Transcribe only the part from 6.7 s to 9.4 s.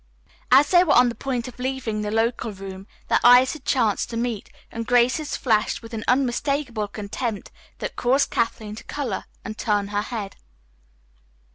contempt that caused Kathleen to color